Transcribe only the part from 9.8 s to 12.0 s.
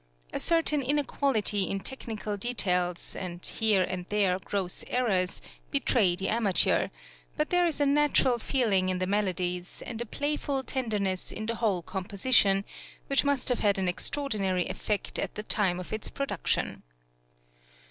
and a playful tenderness in the whole